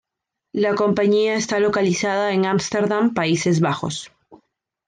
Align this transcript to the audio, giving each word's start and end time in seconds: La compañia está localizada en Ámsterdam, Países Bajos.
La 0.53 0.73
compañia 0.73 1.35
está 1.35 1.59
localizada 1.59 2.33
en 2.33 2.47
Ámsterdam, 2.47 3.13
Países 3.13 3.59
Bajos. 3.59 4.11